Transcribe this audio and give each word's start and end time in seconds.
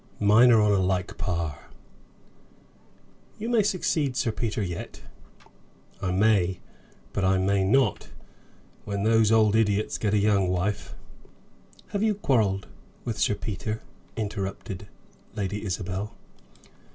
Mine 0.19 0.51
are 0.51 0.59
on 0.61 0.71
a 0.71 0.79
like 0.79 1.15
par." 1.19 1.59
"You 3.37 3.49
may 3.49 3.61
succeed 3.61 4.17
Sir 4.17 4.31
Peter 4.31 4.63
yet." 4.63 5.03
"I 6.01 6.09
may, 6.11 6.59
but 7.13 7.23
I 7.23 7.37
may 7.37 7.63
not. 7.63 8.09
When 8.83 9.03
those 9.03 9.31
old 9.31 9.55
idiots 9.55 9.99
get 9.99 10.15
a 10.15 10.17
young 10.17 10.47
wife" 10.47 10.95
"Have 11.91 12.01
you 12.01 12.15
quarreled 12.15 12.65
with 13.05 13.19
Sir 13.19 13.35
Peter?" 13.35 13.83
interrupted 14.17 14.87
Lady 15.35 15.63
Isabel. 15.63 16.15